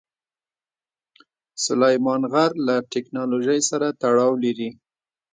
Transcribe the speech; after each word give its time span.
سلیمان 1.65 2.21
غر 2.31 2.51
له 2.67 2.75
تکنالوژۍ 2.93 3.59
سره 3.69 3.87
تړاو 4.01 4.33
لري. 4.43 4.69